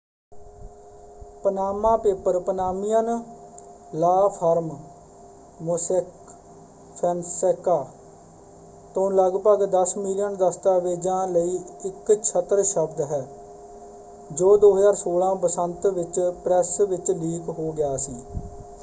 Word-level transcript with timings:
"Panama 1.43 1.95
paper 1.97 2.37
Panamanian 2.39 3.09
law 3.95 4.27
firm 4.29 4.69
Mossack 5.61 6.05
Fonseca 6.95 7.75
ਤੋਂ 8.95 9.09
ਲਗਭਗ 9.11 9.65
ਦਸ 9.65 9.95
ਮਿਲੀਅਨ 9.97 10.35
ਦਸਤਾਵੇਜ਼ਾਂ 10.37 11.27
ਲਈ 11.27 11.59
ਇੱਕ 11.85 12.13
ਛਤਰ 12.23 12.63
ਸ਼ਬਦ 12.63 13.01
ਹੈ 13.01 13.25
ਜੋ 14.31 14.55
2016 14.57 15.33
ਬਸੰਤ 15.37 15.85
ਵਿੱਚ 15.91 16.19
ਪ੍ਰੈੱਸ 16.43 16.79
ਵਿੱਚ 16.81 17.11
ਲੀਕ 17.11 17.49
ਹੋ 17.49 17.71
ਗਿਆ 17.71 17.95
ਸੀ। 17.97 18.17